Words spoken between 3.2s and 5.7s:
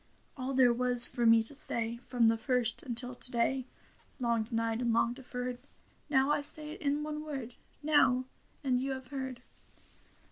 day. Long denied and long deferred.